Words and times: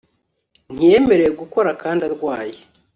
ntiyemerewe 0.73 1.31
gukora 1.41 1.69
kandi 1.81 2.01
arwaye 2.07 2.59